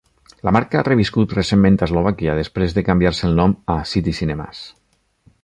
La 0.47 0.51
marca 0.55 0.77
ha 0.79 0.85
reviscut 0.87 1.35
recentment 1.37 1.77
a 1.81 1.85
Eslovàquia, 1.89 2.35
després 2.41 2.75
de 2.79 2.85
canviar-se 2.89 3.25
el 3.29 3.39
nom 3.43 3.55
a 3.77 3.77
City 3.93 4.17
Cinemas. 4.23 4.65